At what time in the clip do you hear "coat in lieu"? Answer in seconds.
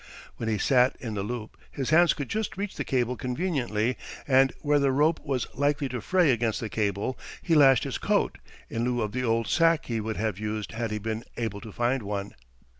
7.99-9.03